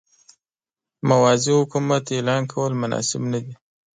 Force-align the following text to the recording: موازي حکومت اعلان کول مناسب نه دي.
موازي 1.09 1.51
حکومت 1.61 2.03
اعلان 2.15 2.41
کول 2.51 2.71
مناسب 2.81 3.21
نه 3.31 3.39
دي. 3.43 3.53